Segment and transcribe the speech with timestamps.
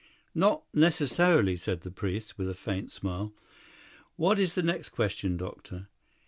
[0.33, 3.33] "Not necessarily," said the priest, with a faint smile.
[4.15, 5.89] "What is the nest question, doctor?"